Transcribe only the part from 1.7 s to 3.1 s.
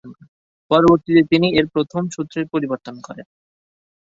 প্রথম সূত্রের পরিবর্তন